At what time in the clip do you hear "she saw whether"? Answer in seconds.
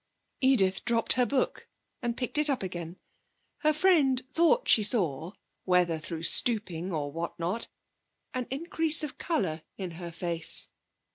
4.67-5.99